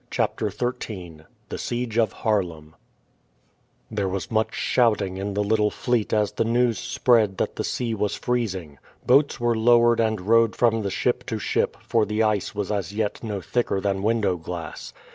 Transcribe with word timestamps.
CHAPTER 0.09 0.49
XIII 0.49 1.19
THE 1.49 1.59
SIEGE 1.59 1.99
OF 1.99 2.11
HAARLEM 2.11 2.75
There 3.91 4.09
was 4.09 4.31
much 4.31 4.55
shouting 4.55 5.17
in 5.17 5.35
the 5.35 5.43
little 5.43 5.69
fleet 5.69 6.11
as 6.11 6.31
the 6.31 6.43
news 6.43 6.79
spread 6.79 7.37
that 7.37 7.55
the 7.55 7.63
sea 7.63 7.93
was 7.93 8.15
freezing. 8.15 8.79
Boats 9.05 9.39
were 9.39 9.53
lowered 9.55 9.99
and 9.99 10.19
rowed 10.21 10.55
from 10.55 10.81
the 10.81 10.89
ship 10.89 11.23
to 11.27 11.37
ship, 11.37 11.77
for 11.83 12.07
the 12.07 12.23
ice 12.23 12.55
was 12.55 12.71
as 12.71 12.91
yet 12.95 13.23
no 13.23 13.41
thicker 13.41 13.79
than 13.79 14.01
window 14.01 14.37
glass. 14.37 14.91